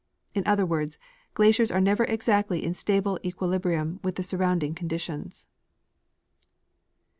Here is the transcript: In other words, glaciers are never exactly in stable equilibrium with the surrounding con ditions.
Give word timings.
In 0.33 0.41
other 0.47 0.65
words, 0.65 0.97
glaciers 1.35 1.71
are 1.71 1.79
never 1.79 2.05
exactly 2.05 2.63
in 2.65 2.73
stable 2.73 3.19
equilibrium 3.23 3.99
with 4.03 4.15
the 4.15 4.23
surrounding 4.23 4.73
con 4.73 4.89
ditions. 4.89 5.45